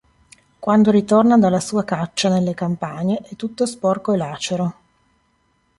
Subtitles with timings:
[0.57, 4.75] Quando ritorna dalla sua "caccia" nelle campagne, è tutto sporco e lacero.